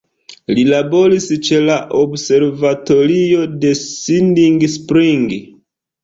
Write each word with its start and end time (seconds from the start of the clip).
Li 0.59 0.61
laboris 0.67 1.25
ĉe 1.47 1.57
la 1.65 1.75
Observatorio 1.99 3.43
de 3.65 3.73
Siding 3.81 4.57
Spring. 4.77 5.29